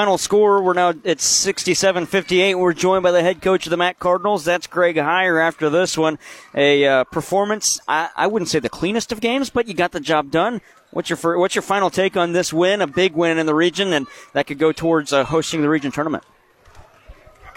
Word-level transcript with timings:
Final 0.00 0.16
score, 0.16 0.62
we're 0.62 0.72
now 0.72 0.94
at 1.04 1.20
67 1.20 2.06
58. 2.06 2.54
We're 2.54 2.72
joined 2.72 3.02
by 3.02 3.10
the 3.10 3.20
head 3.20 3.42
coach 3.42 3.66
of 3.66 3.70
the 3.70 3.76
Mac 3.76 3.98
Cardinals. 3.98 4.46
That's 4.46 4.66
Greg 4.66 4.96
Heiar 4.96 5.46
after 5.46 5.68
this 5.68 5.98
one. 5.98 6.18
A 6.54 6.86
uh, 6.86 7.04
performance, 7.04 7.78
I, 7.86 8.08
I, 8.16 8.26
wouldn't 8.26 8.48
say 8.48 8.60
the 8.60 8.70
cleanest 8.70 9.12
of 9.12 9.20
games, 9.20 9.50
but 9.50 9.68
you 9.68 9.74
got 9.74 9.92
the 9.92 10.00
job 10.00 10.30
done. 10.30 10.62
What's 10.90 11.10
your 11.10 11.38
what's 11.38 11.54
your 11.54 11.60
final 11.60 11.90
take 11.90 12.16
on 12.16 12.32
this 12.32 12.50
win? 12.50 12.80
A 12.80 12.86
big 12.86 13.12
win 13.12 13.36
in 13.36 13.44
the 13.44 13.54
region, 13.54 13.92
and 13.92 14.06
that 14.32 14.46
could 14.46 14.58
go 14.58 14.72
towards 14.72 15.12
uh, 15.12 15.22
hosting 15.22 15.60
the 15.60 15.68
region 15.68 15.92
tournament. 15.92 16.24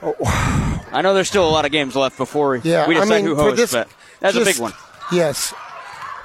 Oh. 0.02 0.14
I 0.92 1.02
know 1.02 1.14
there's 1.14 1.30
still 1.30 1.48
a 1.48 1.50
lot 1.50 1.64
of 1.64 1.72
games 1.72 1.96
left 1.96 2.18
before 2.18 2.58
yeah, 2.58 2.90
we 2.90 2.96
decide 2.96 3.10
I 3.10 3.18
mean, 3.20 3.26
who 3.26 3.36
hosts, 3.36 3.58
this, 3.58 3.72
but 3.72 3.88
that's 4.20 4.36
just, 4.36 4.50
a 4.50 4.54
big 4.54 4.62
one. 4.62 4.74
Yes, 5.14 5.54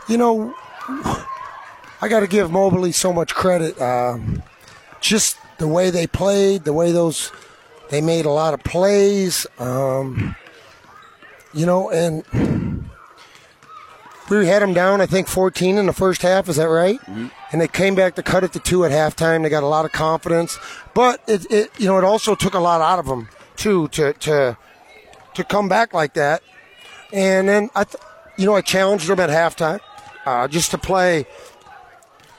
you 0.08 0.18
know, 0.18 0.52
I 0.88 2.08
got 2.08 2.20
to 2.20 2.26
give 2.26 2.50
Moberly 2.50 2.90
so 2.90 3.12
much 3.12 3.36
credit. 3.36 3.80
Um, 3.80 4.42
just 5.00 5.38
the 5.58 5.68
way 5.68 5.90
they 5.90 6.06
played, 6.06 6.64
the 6.64 6.72
way 6.72 6.92
those 6.92 7.32
they 7.90 8.00
made 8.00 8.26
a 8.26 8.30
lot 8.30 8.54
of 8.54 8.62
plays. 8.62 9.46
Um, 9.58 10.36
you 11.54 11.66
know, 11.66 11.90
and 11.90 12.24
we 14.30 14.46
had 14.46 14.60
them 14.60 14.74
down, 14.74 15.00
I 15.00 15.06
think, 15.06 15.26
14 15.26 15.78
in 15.78 15.86
the 15.86 15.92
first 15.92 16.22
half. 16.22 16.48
Is 16.48 16.56
that 16.56 16.68
right? 16.68 17.00
Mm-hmm. 17.00 17.28
And 17.52 17.60
they 17.60 17.68
came 17.68 17.94
back 17.94 18.14
to 18.16 18.22
cut 18.22 18.44
it 18.44 18.52
to 18.52 18.58
two 18.58 18.84
at 18.84 18.90
halftime. 18.90 19.42
They 19.42 19.48
got 19.48 19.62
a 19.62 19.66
lot 19.66 19.84
of 19.84 19.92
confidence, 19.92 20.58
but 20.94 21.20
it, 21.26 21.50
it 21.50 21.70
you 21.78 21.86
know, 21.86 21.98
it 21.98 22.04
also 22.04 22.34
took 22.34 22.54
a 22.54 22.58
lot 22.58 22.80
out 22.80 22.98
of 22.98 23.06
them 23.06 23.28
too 23.56 23.88
to 23.88 24.12
to 24.14 24.56
to 25.34 25.44
come 25.44 25.68
back 25.68 25.94
like 25.94 26.14
that. 26.14 26.42
And 27.12 27.48
then 27.48 27.70
I, 27.74 27.84
th- 27.84 28.02
you 28.36 28.44
know, 28.44 28.54
I 28.54 28.60
challenged 28.60 29.08
them 29.08 29.18
at 29.18 29.30
halftime 29.30 29.80
uh, 30.26 30.46
just 30.46 30.70
to 30.72 30.78
play 30.78 31.26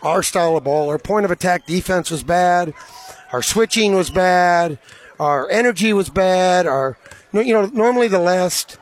our 0.04 0.22
style 0.22 0.56
of 0.56 0.64
ball. 0.64 0.90
Our 0.90 1.00
point 1.00 1.26
of 1.26 1.32
attack 1.32 1.66
defense 1.66 2.12
was 2.12 2.24
bad. 2.24 2.74
Our 3.32 3.42
switching 3.42 3.96
was 3.96 4.10
bad. 4.10 4.80
Our 5.20 5.50
energy 5.50 5.94
was 5.94 6.10
bad. 6.10 6.66
Our, 6.66 6.98
you 7.34 7.54
know, 7.54 7.66
normally 7.68 8.08
the 8.08 8.20
last 8.20 8.78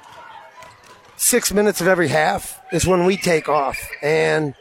six 1.18 1.52
minutes 1.52 1.82
of 1.82 1.88
every 1.88 2.08
half 2.08 2.62
is 2.72 2.86
when 2.86 3.06
we 3.06 3.18
take 3.18 3.50
off. 3.50 3.78
And 4.02 4.54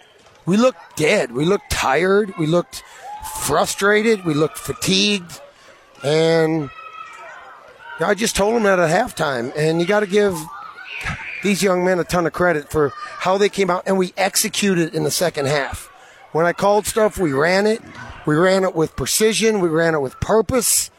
we 0.46 0.56
looked 0.56 0.96
dead. 0.96 1.32
We 1.32 1.44
looked 1.44 1.70
tired. 1.70 2.34
We 2.38 2.46
looked 2.46 2.82
frustrated. 3.40 4.24
We 4.24 4.34
looked 4.34 4.58
fatigued. 4.58 5.40
And 6.02 6.70
I 8.00 8.14
just 8.14 8.36
told 8.36 8.54
them 8.54 8.64
that 8.64 8.78
at 8.78 8.90
halftime. 8.90 9.52
And 9.56 9.80
you 9.80 9.86
got 9.86 10.00
to 10.00 10.06
give 10.06 10.36
these 11.42 11.62
young 11.62 11.84
men 11.84 11.98
a 11.98 12.04
ton 12.04 12.26
of 12.26 12.32
credit 12.32 12.70
for 12.70 12.92
how 12.96 13.38
they 13.38 13.48
came 13.48 13.70
out 13.70 13.84
and 13.86 13.98
we 13.98 14.12
executed 14.16 14.94
in 14.94 15.04
the 15.04 15.10
second 15.10 15.46
half. 15.46 15.92
When 16.32 16.46
I 16.46 16.52
called 16.52 16.86
stuff, 16.86 17.18
we 17.18 17.32
ran 17.32 17.66
it. 17.66 17.80
We 18.26 18.34
ran 18.34 18.64
it 18.64 18.74
with 18.74 18.96
precision. 18.96 19.60
We 19.60 19.68
ran 19.68 19.94
it 19.94 20.00
with 20.00 20.18
purpose. 20.20 20.90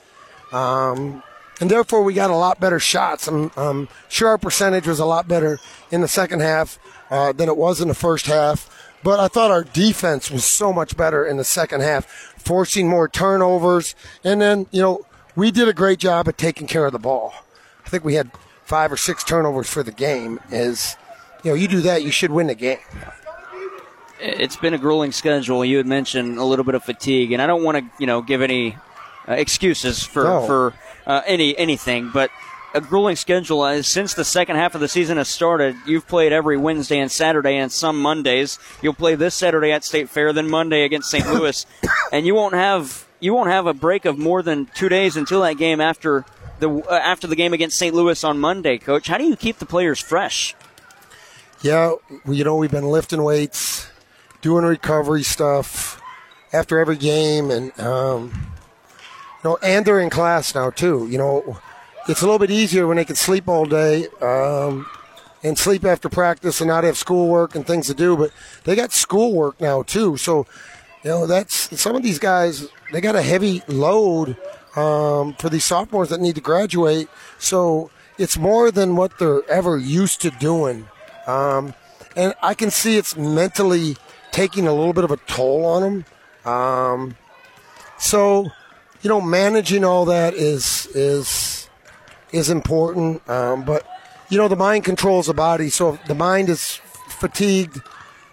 Um, 0.53 1.21
and 1.59 1.69
therefore, 1.69 2.03
we 2.03 2.13
got 2.13 2.29
a 2.29 2.35
lot 2.35 2.59
better 2.59 2.79
shots. 2.79 3.27
I'm, 3.27 3.51
I'm, 3.57 3.89
sure 4.07 4.29
our 4.29 4.37
percentage 4.37 4.87
was 4.87 4.99
a 4.99 5.05
lot 5.05 5.27
better 5.27 5.59
in 5.91 6.01
the 6.01 6.07
second 6.07 6.39
half 6.39 6.79
uh, 7.11 7.33
than 7.33 7.49
it 7.49 7.57
was 7.57 7.81
in 7.81 7.89
the 7.89 7.93
first 7.93 8.27
half. 8.27 8.73
But 9.03 9.19
I 9.19 9.27
thought 9.27 9.51
our 9.51 9.63
defense 9.63 10.31
was 10.31 10.45
so 10.45 10.71
much 10.71 10.95
better 10.95 11.25
in 11.25 11.37
the 11.37 11.43
second 11.43 11.81
half, 11.81 12.05
forcing 12.37 12.87
more 12.87 13.07
turnovers. 13.07 13.93
And 14.23 14.41
then, 14.41 14.67
you 14.71 14.81
know, 14.81 15.05
we 15.35 15.51
did 15.51 15.67
a 15.67 15.73
great 15.73 15.99
job 15.99 16.27
at 16.27 16.37
taking 16.37 16.65
care 16.65 16.85
of 16.85 16.93
the 16.93 16.99
ball. 16.99 17.33
I 17.85 17.89
think 17.89 18.03
we 18.03 18.15
had 18.15 18.31
five 18.63 18.91
or 18.91 18.97
six 18.97 19.23
turnovers 19.23 19.69
for 19.69 19.83
the 19.83 19.91
game. 19.91 20.39
Is 20.49 20.95
you 21.43 21.51
know, 21.51 21.55
you 21.55 21.67
do 21.67 21.81
that, 21.81 22.03
you 22.03 22.11
should 22.11 22.31
win 22.31 22.47
the 22.47 22.55
game 22.55 22.79
it's 24.19 24.55
been 24.55 24.73
a 24.73 24.77
grueling 24.77 25.11
schedule. 25.11 25.63
You 25.63 25.77
had 25.77 25.85
mentioned 25.85 26.37
a 26.37 26.43
little 26.43 26.65
bit 26.65 26.75
of 26.75 26.83
fatigue, 26.83 27.31
and 27.31 27.41
I 27.41 27.47
don't 27.47 27.63
want 27.63 27.77
to, 27.77 27.91
you 27.99 28.07
know, 28.07 28.21
give 28.21 28.41
any 28.41 28.77
uh, 29.27 29.33
excuses 29.33 30.03
for 30.03 30.23
no. 30.23 30.45
for 30.45 30.73
uh, 31.05 31.21
any 31.25 31.57
anything, 31.57 32.09
but 32.13 32.31
a 32.73 32.81
grueling 32.81 33.15
schedule. 33.15 33.61
Uh, 33.61 33.81
since 33.81 34.13
the 34.13 34.25
second 34.25 34.55
half 34.55 34.75
of 34.75 34.81
the 34.81 34.87
season 34.87 35.17
has 35.17 35.29
started, 35.29 35.75
you've 35.85 36.07
played 36.07 36.33
every 36.33 36.57
Wednesday 36.57 36.99
and 36.99 37.11
Saturday, 37.11 37.57
and 37.57 37.71
some 37.71 38.01
Mondays. 38.01 38.59
You'll 38.81 38.93
play 38.93 39.15
this 39.15 39.35
Saturday 39.35 39.71
at 39.71 39.83
State 39.83 40.09
Fair, 40.09 40.33
then 40.33 40.49
Monday 40.49 40.83
against 40.83 41.09
St. 41.09 41.25
Louis, 41.27 41.65
and 42.11 42.25
you 42.25 42.35
won't 42.35 42.55
have 42.55 43.05
you 43.19 43.33
won't 43.33 43.49
have 43.49 43.67
a 43.67 43.73
break 43.73 44.05
of 44.05 44.17
more 44.17 44.41
than 44.41 44.67
two 44.67 44.89
days 44.89 45.17
until 45.17 45.41
that 45.41 45.57
game 45.57 45.81
after 45.81 46.25
the 46.59 46.69
uh, 46.69 46.93
after 46.93 47.27
the 47.27 47.35
game 47.35 47.53
against 47.53 47.77
St. 47.77 47.93
Louis 47.93 48.23
on 48.23 48.39
Monday. 48.39 48.77
Coach, 48.77 49.07
how 49.07 49.17
do 49.17 49.25
you 49.25 49.35
keep 49.35 49.59
the 49.59 49.65
players 49.65 49.99
fresh? 49.99 50.55
Yeah, 51.61 51.93
you 52.27 52.43
know 52.43 52.55
we've 52.55 52.71
been 52.71 52.85
lifting 52.85 53.23
weights 53.23 53.89
doing 54.47 54.63
recovery 54.63 55.23
stuff 55.23 56.01
after 56.53 56.79
every 56.79 56.95
game, 56.95 57.51
and 57.51 57.77
um, 57.81 58.31
you 59.43 59.49
know, 59.49 59.57
and 59.61 59.85
they're 59.85 59.99
in 59.99 60.09
class 60.09 60.55
now 60.55 60.69
too. 60.69 61.05
You 61.11 61.17
know, 61.17 61.59
it's 62.07 62.21
a 62.21 62.23
little 62.23 62.39
bit 62.39 62.49
easier 62.49 62.87
when 62.87 62.95
they 62.95 63.03
can 63.03 63.17
sleep 63.17 63.49
all 63.49 63.65
day 63.65 64.07
um, 64.21 64.85
and 65.43 65.57
sleep 65.59 65.83
after 65.83 66.07
practice 66.07 66.61
and 66.61 66.69
not 66.69 66.85
have 66.85 66.97
schoolwork 66.97 67.55
and 67.55 67.67
things 67.67 67.87
to 67.87 67.93
do. 67.93 68.15
But 68.15 68.31
they 68.63 68.73
got 68.73 68.93
schoolwork 68.93 69.59
now 69.59 69.83
too, 69.83 70.15
so 70.15 70.45
you 71.03 71.09
know 71.09 71.27
that's 71.27 71.77
some 71.77 71.97
of 71.97 72.01
these 72.01 72.17
guys. 72.17 72.69
They 72.93 73.01
got 73.01 73.17
a 73.17 73.21
heavy 73.21 73.63
load 73.67 74.37
um, 74.77 75.33
for 75.33 75.49
these 75.49 75.65
sophomores 75.65 76.07
that 76.07 76.21
need 76.21 76.35
to 76.35 76.41
graduate. 76.41 77.09
So 77.37 77.91
it's 78.17 78.37
more 78.37 78.71
than 78.71 78.95
what 78.95 79.19
they're 79.19 79.43
ever 79.49 79.77
used 79.77 80.21
to 80.21 80.29
doing. 80.29 80.87
Um, 81.27 81.73
and 82.15 82.33
I 82.41 82.53
can 82.53 82.71
see 82.71 82.97
it's 82.97 83.17
mentally 83.17 83.97
taking 84.31 84.67
a 84.67 84.73
little 84.73 84.93
bit 84.93 85.03
of 85.03 85.11
a 85.11 85.17
toll 85.17 85.65
on 85.65 85.81
them. 85.81 86.51
Um, 86.51 87.17
so, 87.97 88.51
you 89.01 89.09
know, 89.09 89.21
managing 89.21 89.83
all 89.83 90.05
that 90.05 90.33
is 90.33 90.87
is 90.93 91.69
is 92.31 92.49
important. 92.49 93.27
Um, 93.29 93.63
but 93.63 93.85
you 94.29 94.37
know, 94.37 94.47
the 94.47 94.55
mind 94.55 94.83
controls 94.83 95.27
the 95.27 95.33
body. 95.33 95.69
So 95.69 95.93
if 95.93 96.05
the 96.05 96.15
mind 96.15 96.49
is 96.49 96.79
fatigued, 97.07 97.81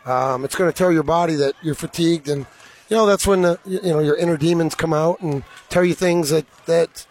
um, 0.04 0.44
it's 0.44 0.54
going 0.54 0.70
to 0.70 0.76
tell 0.76 0.92
your 0.92 1.02
body 1.02 1.34
that 1.36 1.54
you're 1.62 1.74
fatigued, 1.74 2.28
and 2.28 2.46
you 2.88 2.96
know 2.96 3.06
that's 3.06 3.26
when 3.26 3.42
the, 3.42 3.58
you 3.64 3.80
know 3.82 4.00
your 4.00 4.16
inner 4.16 4.36
demons 4.36 4.74
come 4.74 4.92
out 4.92 5.20
and 5.20 5.44
tell 5.68 5.84
you 5.84 5.94
things 5.94 6.30
that 6.30 6.46
that 6.66 7.06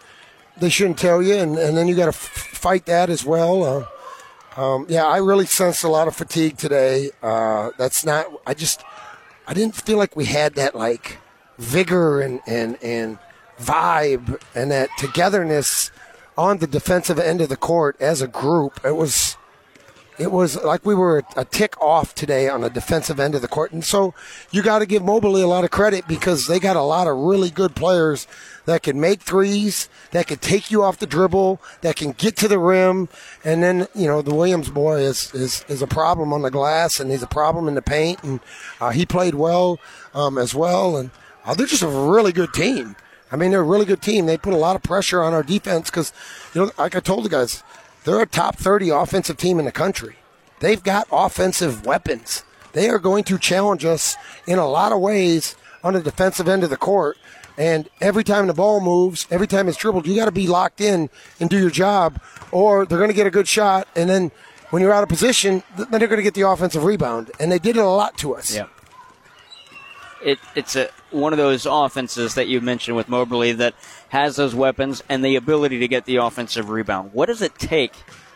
they 0.56 0.68
shouldn't 0.68 0.98
tell 0.98 1.22
you, 1.22 1.34
and, 1.34 1.58
and 1.58 1.76
then 1.76 1.88
you 1.88 1.96
got 1.96 2.04
to 2.04 2.10
f- 2.10 2.14
fight 2.14 2.86
that 2.86 3.10
as 3.10 3.24
well. 3.24 3.64
Uh, 3.64 3.86
um, 4.56 4.86
yeah, 4.88 5.04
I 5.04 5.18
really 5.18 5.46
sensed 5.46 5.84
a 5.84 5.88
lot 5.88 6.08
of 6.08 6.16
fatigue 6.16 6.56
today. 6.56 7.10
Uh, 7.22 7.70
that's 7.78 8.04
not. 8.04 8.26
I 8.46 8.54
just. 8.54 8.82
I 9.46 9.52
didn't 9.52 9.74
feel 9.74 9.98
like 9.98 10.16
we 10.16 10.24
had 10.24 10.54
that 10.54 10.74
like 10.74 11.18
vigor 11.58 12.20
and 12.20 12.40
and 12.46 12.78
and 12.82 13.18
vibe 13.58 14.40
and 14.54 14.70
that 14.70 14.88
togetherness 14.98 15.90
on 16.36 16.58
the 16.58 16.66
defensive 16.66 17.18
end 17.18 17.40
of 17.40 17.48
the 17.48 17.56
court 17.56 17.96
as 18.00 18.20
a 18.22 18.28
group. 18.28 18.80
It 18.84 18.96
was 18.96 19.36
it 20.18 20.30
was 20.30 20.62
like 20.62 20.86
we 20.86 20.94
were 20.94 21.24
a 21.36 21.44
tick 21.44 21.80
off 21.80 22.14
today 22.14 22.48
on 22.48 22.60
the 22.60 22.70
defensive 22.70 23.18
end 23.18 23.34
of 23.34 23.42
the 23.42 23.48
court. 23.48 23.72
And 23.72 23.84
so 23.84 24.14
you 24.50 24.62
got 24.62 24.78
to 24.78 24.86
give 24.86 25.02
Moberly 25.02 25.42
a 25.42 25.46
lot 25.46 25.64
of 25.64 25.70
credit 25.70 26.06
because 26.06 26.46
they 26.46 26.60
got 26.60 26.76
a 26.76 26.82
lot 26.82 27.08
of 27.08 27.16
really 27.16 27.50
good 27.50 27.74
players 27.74 28.26
that 28.66 28.82
can 28.82 29.00
make 29.00 29.22
threes, 29.22 29.88
that 30.12 30.28
can 30.28 30.38
take 30.38 30.70
you 30.70 30.82
off 30.82 30.98
the 30.98 31.06
dribble, 31.06 31.60
that 31.80 31.96
can 31.96 32.12
get 32.12 32.36
to 32.36 32.48
the 32.48 32.58
rim. 32.58 33.08
And 33.44 33.62
then, 33.62 33.88
you 33.94 34.06
know, 34.06 34.22
the 34.22 34.34
Williams 34.34 34.70
boy 34.70 35.00
is, 35.00 35.34
is, 35.34 35.64
is 35.68 35.82
a 35.82 35.86
problem 35.86 36.32
on 36.32 36.42
the 36.42 36.50
glass 36.50 37.00
and 37.00 37.10
he's 37.10 37.22
a 37.22 37.26
problem 37.28 37.66
in 37.66 37.74
the 37.74 37.82
paint. 37.82 38.22
And 38.22 38.40
uh, 38.80 38.90
he 38.90 39.04
played 39.04 39.34
well 39.34 39.80
um, 40.14 40.38
as 40.38 40.54
well. 40.54 40.96
And 40.96 41.10
uh, 41.44 41.54
they're 41.54 41.66
just 41.66 41.82
a 41.82 41.88
really 41.88 42.32
good 42.32 42.52
team. 42.52 42.96
I 43.32 43.36
mean, 43.36 43.50
they're 43.50 43.60
a 43.60 43.64
really 43.64 43.86
good 43.86 44.00
team. 44.00 44.26
They 44.26 44.38
put 44.38 44.54
a 44.54 44.58
lot 44.58 44.76
of 44.76 44.82
pressure 44.84 45.20
on 45.20 45.34
our 45.34 45.42
defense 45.42 45.90
because, 45.90 46.12
you 46.54 46.60
know, 46.60 46.70
like 46.78 46.94
I 46.94 47.00
told 47.00 47.24
the 47.24 47.28
guys, 47.28 47.64
they're 48.04 48.20
a 48.20 48.26
top 48.26 48.56
30 48.56 48.90
offensive 48.90 49.36
team 49.36 49.58
in 49.58 49.64
the 49.64 49.72
country. 49.72 50.16
They've 50.60 50.82
got 50.82 51.08
offensive 51.10 51.84
weapons. 51.84 52.44
They 52.72 52.88
are 52.88 52.98
going 52.98 53.24
to 53.24 53.38
challenge 53.38 53.84
us 53.84 54.16
in 54.46 54.58
a 54.58 54.66
lot 54.66 54.92
of 54.92 55.00
ways 55.00 55.56
on 55.82 55.94
the 55.94 56.00
defensive 56.00 56.48
end 56.48 56.64
of 56.64 56.70
the 56.70 56.76
court. 56.76 57.16
And 57.56 57.88
every 58.00 58.24
time 58.24 58.46
the 58.46 58.54
ball 58.54 58.80
moves, 58.80 59.26
every 59.30 59.46
time 59.46 59.68
it's 59.68 59.78
dribbled, 59.78 60.06
you 60.06 60.16
got 60.16 60.24
to 60.24 60.32
be 60.32 60.48
locked 60.48 60.80
in 60.80 61.08
and 61.38 61.48
do 61.48 61.58
your 61.58 61.70
job, 61.70 62.20
or 62.50 62.84
they're 62.84 62.98
going 62.98 63.10
to 63.10 63.14
get 63.14 63.26
a 63.26 63.30
good 63.30 63.46
shot. 63.46 63.86
And 63.94 64.10
then 64.10 64.32
when 64.70 64.82
you're 64.82 64.92
out 64.92 65.04
of 65.04 65.08
position, 65.08 65.62
then 65.76 65.88
they're 65.90 66.08
going 66.08 66.16
to 66.16 66.22
get 66.22 66.34
the 66.34 66.42
offensive 66.42 66.82
rebound. 66.82 67.30
And 67.38 67.52
they 67.52 67.60
did 67.60 67.76
it 67.76 67.80
a 67.80 67.88
lot 67.88 68.18
to 68.18 68.34
us. 68.34 68.54
Yeah. 68.54 68.66
It, 70.24 70.38
it's 70.54 70.74
a, 70.74 70.88
one 71.10 71.32
of 71.32 71.36
those 71.36 71.66
offenses 71.66 72.34
that 72.34 72.48
you 72.48 72.60
mentioned 72.60 72.96
with 72.96 73.08
Moberly 73.08 73.52
that 73.52 73.74
has 74.08 74.36
those 74.36 74.54
weapons 74.54 75.02
and 75.08 75.24
the 75.24 75.36
ability 75.36 75.78
to 75.80 75.88
get 75.88 76.06
the 76.06 76.16
offensive 76.16 76.70
rebound. 76.70 77.12
What 77.12 77.26
does 77.26 77.42
it 77.42 77.58
take? 77.58 77.92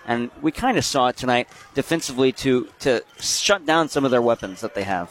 And 0.06 0.30
we 0.42 0.52
kind 0.52 0.76
of 0.76 0.84
saw 0.84 1.08
it 1.08 1.16
tonight 1.16 1.48
defensively 1.74 2.32
to 2.32 2.68
to 2.80 3.02
shut 3.20 3.66
down 3.66 3.88
some 3.88 4.04
of 4.04 4.10
their 4.10 4.22
weapons 4.22 4.60
that 4.60 4.74
they 4.74 4.84
have. 4.84 5.10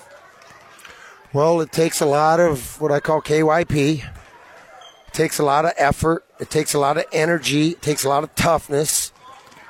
Well, 1.33 1.61
it 1.61 1.71
takes 1.71 1.99
a 1.99 2.05
lot 2.05 2.39
of 2.39 2.79
what 2.79 2.91
I 2.91 2.99
call 2.99 3.21
KYP. 3.21 4.03
It 4.03 5.13
takes 5.13 5.39
a 5.39 5.43
lot 5.43 5.65
of 5.65 5.73
effort. 5.77 6.25
It 6.39 6.49
takes 6.49 6.73
a 6.73 6.79
lot 6.79 6.97
of 6.97 7.05
energy. 7.11 7.71
It 7.71 7.81
takes 7.81 8.05
a 8.05 8.09
lot 8.09 8.23
of 8.23 8.33
toughness. 8.35 9.11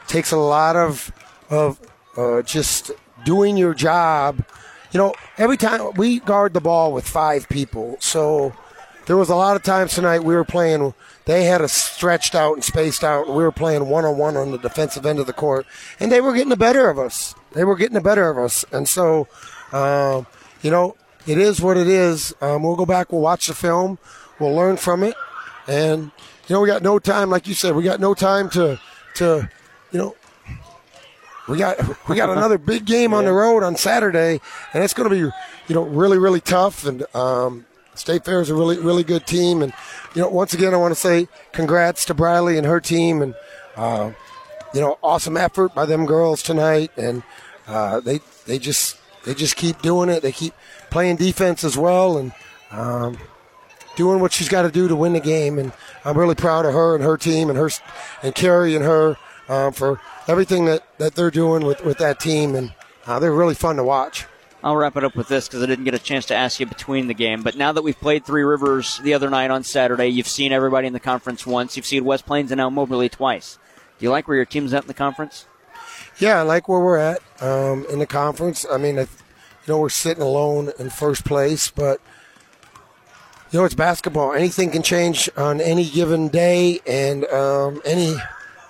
It 0.04 0.08
takes 0.08 0.32
a 0.32 0.38
lot 0.38 0.76
of 0.76 1.12
of 1.50 1.80
uh, 2.18 2.42
just 2.42 2.92
doing 3.26 3.58
your 3.58 3.74
job. 3.74 4.46
You 4.92 5.00
know, 5.00 5.14
every 5.38 5.58
time 5.58 5.94
we 5.96 6.20
guard 6.20 6.54
the 6.54 6.62
ball 6.62 6.94
with 6.94 7.08
five 7.08 7.50
people, 7.50 7.98
so 8.00 8.54
there 9.06 9.18
was 9.18 9.30
a 9.30 9.36
lot 9.36 9.56
of 9.56 9.64
times 9.64 9.94
tonight 9.94 10.24
we 10.24 10.36
were 10.36 10.46
playing. 10.46 10.94
They 11.26 11.46
had 11.46 11.62
us 11.62 11.74
stretched 11.74 12.36
out 12.36 12.54
and 12.54 12.64
spaced 12.64 13.04
out, 13.04 13.28
and 13.28 13.36
we 13.36 13.44
were 13.44 13.52
playing 13.52 13.90
one 13.90 14.06
on 14.06 14.18
one 14.18 14.38
on 14.38 14.52
the 14.52 14.58
defensive 14.58 15.06
end 15.06 15.20
of 15.20 15.28
the 15.28 15.34
court, 15.34 15.66
and 16.00 16.12
they 16.12 16.22
were 16.22 16.34
getting 16.34 16.50
the 16.50 16.58
better 16.58 16.90
of 16.90 16.98
us. 16.98 17.36
They 17.52 17.64
were 17.64 17.76
getting 17.76 17.96
the 17.96 18.02
better 18.02 18.30
of 18.30 18.38
us, 18.38 18.64
and 18.72 18.88
so, 18.88 19.28
um, 19.72 20.28
you 20.62 20.72
know, 20.72 20.96
it 21.26 21.38
is 21.38 21.62
what 21.62 21.78
it 21.78 21.88
is. 21.88 22.34
Um, 22.42 22.64
we'll 22.64 22.76
go 22.76 22.86
back. 22.86 23.12
We'll 23.12 23.22
watch 23.22 23.48
the 23.48 23.54
film. 23.54 23.98
We'll 24.40 24.54
learn 24.54 24.78
from 24.78 25.04
it, 25.04 25.16
and 25.68 26.12
you 26.48 26.54
know, 26.54 26.62
we 26.62 26.68
got 26.68 26.82
no 26.82 26.98
time, 27.00 27.30
like 27.30 27.48
you 27.48 27.54
said, 27.54 27.76
we 27.76 27.84
got 27.84 28.00
no 28.00 28.14
time 28.14 28.50
to 28.52 28.80
to, 29.16 29.50
you 29.92 30.00
know, 30.00 30.16
we 31.48 31.58
got 31.58 32.08
we 32.08 32.16
got 32.16 32.30
another 32.38 32.58
big 32.58 32.86
game 32.86 33.14
on 33.14 33.26
the 33.26 33.34
road 33.34 33.64
on 33.64 33.76
Saturday, 33.76 34.42
and 34.74 34.84
it's 34.84 34.94
going 34.94 35.10
to 35.10 35.16
be 35.16 35.22
you 35.68 35.76
know 35.76 35.84
really 35.84 36.18
really 36.18 36.42
tough. 36.42 36.86
And 36.86 37.06
um, 37.16 37.66
State 37.96 38.26
Fair 38.26 38.42
is 38.42 38.50
a 38.50 38.56
really 38.56 38.78
really 38.78 39.04
good 39.04 39.26
team. 39.26 39.62
And 39.62 39.74
you 40.14 40.22
know 40.22 40.30
once 40.30 40.54
again 40.54 40.74
I 40.74 40.78
want 40.78 40.92
to 40.92 41.00
say 41.00 41.28
congrats 41.52 42.06
to 42.06 42.14
Briley 42.14 42.58
and 42.58 42.66
her 42.66 42.80
team, 42.80 43.22
and 43.22 43.36
uh, 43.76 44.12
you 44.74 44.82
know 44.82 44.98
awesome 45.02 45.38
effort 45.38 45.74
by 45.74 45.86
them 45.86 46.06
girls 46.06 46.44
tonight. 46.44 46.92
And 46.98 47.24
uh, 47.68 48.00
they 48.00 48.20
they 48.46 48.60
just 48.60 48.98
they 49.26 49.34
just 49.34 49.56
keep 49.56 49.82
doing 49.82 50.10
it. 50.10 50.22
They 50.22 50.32
keep 50.32 50.54
playing 50.90 51.18
defense 51.18 51.64
as 51.64 51.78
well, 51.78 52.18
and 52.18 52.32
um, 52.72 53.18
doing 53.96 54.20
what 54.20 54.32
she's 54.32 54.50
got 54.50 54.62
to 54.62 54.72
do 54.72 54.88
to 54.88 54.96
win 54.96 55.14
the 55.14 55.20
game. 55.20 55.60
And 55.60 55.72
I'm 56.06 56.18
really 56.18 56.36
proud 56.36 56.66
of 56.66 56.74
her 56.74 56.96
and 56.96 57.04
her 57.04 57.18
team 57.18 57.50
and 57.50 57.58
her 57.58 57.70
and 58.24 58.34
Carrie 58.34 58.76
and 58.76 58.86
her 58.86 59.18
um, 59.50 59.74
for 59.74 60.00
everything 60.28 60.66
that, 60.66 60.84
that 60.98 61.16
they're 61.16 61.32
doing 61.32 61.66
with, 61.66 61.84
with 61.84 61.98
that 62.00 62.20
team, 62.20 62.56
and 62.56 62.74
uh, 63.06 63.20
they're 63.20 63.34
really 63.34 63.56
fun 63.56 63.78
to 63.78 63.84
watch. 63.84 64.26
I'll 64.64 64.76
wrap 64.76 64.98
it 64.98 65.04
up 65.04 65.16
with 65.16 65.28
this 65.28 65.48
because 65.48 65.62
I 65.62 65.66
didn't 65.68 65.86
get 65.86 65.94
a 65.94 66.00
chance 66.00 66.26
to 66.26 66.36
ask 66.36 66.60
you 66.60 66.66
between 66.66 67.08
the 67.08 67.14
game. 67.14 67.44
But 67.44 67.56
now 67.56 67.72
that 67.72 67.84
we've 67.84 68.00
played 68.00 68.26
Three 68.26 68.44
Rivers 68.44 69.00
the 69.00 69.14
other 69.14 69.30
night 69.30 69.52
on 69.52 69.64
Saturday, 69.64 70.08
you've 70.08 70.28
seen 70.28 70.52
everybody 70.52 70.88
in 70.88 70.94
the 70.94 71.00
conference 71.00 71.46
once. 71.46 71.78
You've 71.78 71.86
seen 71.86 72.04
West 72.04 72.26
Plains 72.26 72.52
and 72.52 72.58
now 72.58 72.70
Moberly 72.70 73.08
twice. 73.08 73.60
Do 73.98 74.06
you 74.06 74.10
like 74.10 74.28
where 74.28 74.36
your 74.36 74.46
team's 74.46 74.74
at 74.74 74.84
in 74.84 74.88
the 74.88 74.94
conference? 74.94 75.46
Yeah, 76.20 76.40
I 76.40 76.42
like 76.42 76.68
where 76.68 76.80
we're 76.80 76.98
at 76.98 77.22
um, 77.42 77.86
in 77.90 78.00
the 78.00 78.08
conference. 78.08 78.66
I 78.70 78.78
mean, 78.78 78.96
you 78.96 79.08
know, 79.68 79.80
we're 79.80 79.90
sitting 79.90 80.24
alone 80.24 80.72
in 80.80 80.90
first 80.90 81.24
place, 81.24 81.70
but 81.70 82.02
you 83.52 83.60
know, 83.60 83.66
it's 83.66 83.76
basketball. 83.76 84.34
Anything 84.34 84.72
can 84.72 84.82
change 84.82 85.30
on 85.38 85.62
any 85.62 85.90
given 85.90 86.28
day, 86.28 86.80
and 86.86 87.26
um, 87.26 87.82
any 87.86 88.18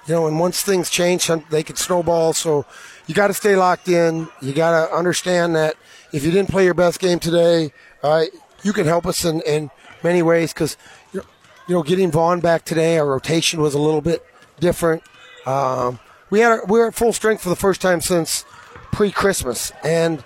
you 0.08 0.14
know, 0.14 0.28
and 0.28 0.40
once 0.40 0.64
things 0.64 0.90
change, 0.90 1.30
they 1.50 1.64
could 1.64 1.78
snowball. 1.78 2.34
So 2.34 2.66
you 3.08 3.14
got 3.14 3.28
to 3.28 3.34
stay 3.34 3.56
locked 3.56 3.90
in. 3.90 4.30
You 4.42 4.54
got 4.54 4.88
to 4.88 4.94
understand 4.94 5.56
that 5.56 5.76
if 6.14 6.24
you 6.24 6.32
didn't 6.32 6.50
play 6.50 6.64
your 6.64 6.74
best 6.74 7.00
game 7.00 7.20
today, 7.20 7.74
uh, 8.04 8.26
you 8.64 8.72
can 8.72 8.86
help 8.86 9.06
us 9.06 9.26
in, 9.26 9.42
in 9.42 9.70
many 10.04 10.22
ways 10.22 10.54
because, 10.54 10.78
you 11.14 11.22
know, 11.68 11.84
getting 11.84 12.10
Vaughn 12.10 12.40
back 12.40 12.64
today, 12.64 12.98
our 12.98 13.06
rotation 13.06 13.62
was 13.62 13.74
a 13.74 13.80
little 13.80 14.02
bit 14.02 14.26
different. 14.60 15.04
Um, 15.46 16.00
we 16.30 16.40
had 16.40 16.62
we 16.68 16.80
were 16.80 16.88
at 16.88 16.96
full 16.96 17.14
strength 17.14 17.44
for 17.44 17.50
the 17.50 17.56
first 17.56 17.82
time 17.82 18.02
since 18.02 18.46
pre-Christmas, 18.92 19.72
and 19.84 20.24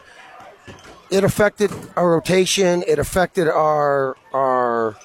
it 1.10 1.24
affected 1.24 1.72
our 1.96 2.12
rotation. 2.12 2.84
It 2.88 3.00
affected 3.00 3.48
our 3.48 4.16
our 4.34 4.96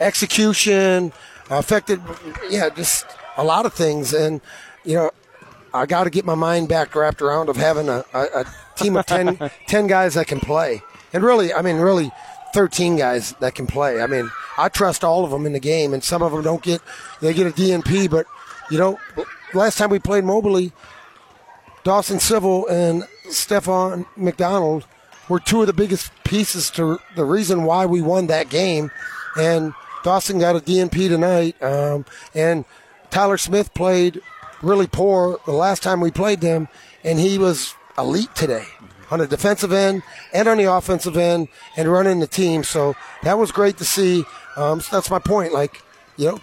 execution. 0.00 1.12
Affected, 1.50 2.00
yeah, 2.48 2.70
just 2.70 3.04
a 3.36 3.44
lot 3.44 3.66
of 3.66 3.74
things. 3.74 4.12
And, 4.12 4.40
you 4.84 4.94
know, 4.94 5.10
I 5.72 5.86
got 5.86 6.04
to 6.04 6.10
get 6.10 6.24
my 6.24 6.34
mind 6.34 6.68
back 6.68 6.94
wrapped 6.94 7.20
around 7.22 7.48
of 7.48 7.56
having 7.56 7.88
a, 7.88 8.04
a, 8.12 8.22
a 8.22 8.44
team 8.76 8.96
of 8.96 9.06
10, 9.06 9.50
10 9.66 9.86
guys 9.86 10.14
that 10.14 10.26
can 10.26 10.40
play. 10.40 10.82
And 11.12 11.22
really, 11.22 11.52
I 11.52 11.62
mean, 11.62 11.76
really 11.76 12.10
13 12.54 12.96
guys 12.96 13.32
that 13.40 13.54
can 13.54 13.66
play. 13.66 14.00
I 14.00 14.06
mean, 14.06 14.30
I 14.56 14.68
trust 14.68 15.04
all 15.04 15.24
of 15.24 15.30
them 15.30 15.46
in 15.46 15.52
the 15.52 15.60
game, 15.60 15.92
and 15.92 16.02
some 16.02 16.22
of 16.22 16.32
them 16.32 16.42
don't 16.42 16.62
get, 16.62 16.80
they 17.20 17.34
get 17.34 17.46
a 17.46 17.50
DNP, 17.50 18.10
but, 18.10 18.26
you 18.70 18.78
know, 18.78 18.98
last 19.52 19.78
time 19.78 19.90
we 19.90 19.98
played 19.98 20.24
Moberly, 20.24 20.72
Dawson 21.82 22.18
Civil 22.18 22.66
and 22.68 23.04
Stefan 23.28 24.06
McDonald 24.16 24.86
were 25.28 25.40
two 25.40 25.60
of 25.60 25.66
the 25.66 25.72
biggest 25.72 26.10
pieces 26.24 26.70
to 26.70 26.98
the 27.14 27.24
reason 27.24 27.64
why 27.64 27.86
we 27.86 28.00
won 28.00 28.26
that 28.28 28.48
game. 28.48 28.90
And 29.36 29.74
Dawson 30.02 30.38
got 30.38 30.56
a 30.56 30.60
DNP 30.60 31.08
tonight. 31.08 31.62
Um, 31.62 32.04
and 32.34 32.64
Tyler 33.14 33.38
Smith 33.38 33.72
played 33.74 34.20
really 34.60 34.88
poor 34.88 35.38
the 35.46 35.52
last 35.52 35.84
time 35.84 36.00
we 36.00 36.10
played 36.10 36.40
them, 36.40 36.66
and 37.04 37.16
he 37.16 37.38
was 37.38 37.76
elite 37.96 38.34
today 38.34 38.64
on 39.08 39.20
the 39.20 39.26
defensive 39.28 39.72
end 39.72 40.02
and 40.32 40.48
on 40.48 40.58
the 40.58 40.64
offensive 40.64 41.16
end 41.16 41.46
and 41.76 41.86
running 41.92 42.18
the 42.18 42.26
team. 42.26 42.64
So 42.64 42.96
that 43.22 43.38
was 43.38 43.52
great 43.52 43.78
to 43.78 43.84
see. 43.84 44.24
Um, 44.56 44.80
so 44.80 44.96
that's 44.96 45.12
my 45.12 45.20
point. 45.20 45.52
Like, 45.52 45.80
you 46.16 46.26
know, 46.26 46.40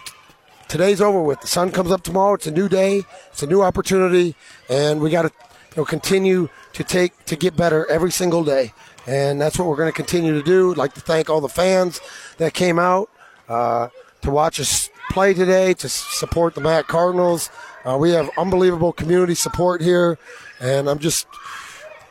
today's 0.66 1.02
over 1.02 1.20
with. 1.20 1.42
The 1.42 1.46
sun 1.46 1.72
comes 1.72 1.90
up 1.90 2.04
tomorrow. 2.04 2.32
It's 2.32 2.46
a 2.46 2.50
new 2.50 2.70
day. 2.70 3.02
It's 3.32 3.42
a 3.42 3.46
new 3.46 3.60
opportunity, 3.60 4.34
and 4.70 5.02
we 5.02 5.10
got 5.10 5.22
to 5.22 5.32
you 5.76 5.82
know 5.82 5.84
continue 5.84 6.48
to 6.72 6.82
take 6.82 7.26
to 7.26 7.36
get 7.36 7.54
better 7.54 7.84
every 7.90 8.10
single 8.10 8.44
day. 8.44 8.72
And 9.06 9.38
that's 9.38 9.58
what 9.58 9.68
we're 9.68 9.76
going 9.76 9.92
to 9.92 9.96
continue 9.96 10.32
to 10.32 10.42
do. 10.42 10.70
I'd 10.70 10.78
like 10.78 10.94
to 10.94 11.02
thank 11.02 11.28
all 11.28 11.42
the 11.42 11.50
fans 11.50 12.00
that 12.38 12.54
came 12.54 12.78
out 12.78 13.10
uh, 13.46 13.88
to 14.22 14.30
watch 14.30 14.58
us 14.58 14.90
play 15.10 15.34
today 15.34 15.74
to 15.74 15.88
support 15.88 16.54
the 16.54 16.60
Mac 16.60 16.86
Cardinals. 16.86 17.50
Uh, 17.84 17.98
we 17.98 18.10
have 18.10 18.30
unbelievable 18.38 18.92
community 18.92 19.34
support 19.34 19.80
here, 19.80 20.18
and 20.60 20.88
I'm 20.88 20.98
just 20.98 21.26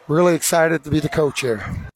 really 0.07 0.35
excited 0.35 0.83
to 0.83 0.89
be 0.89 0.99
the 0.99 1.09
coach 1.09 1.41
here. 1.41 1.87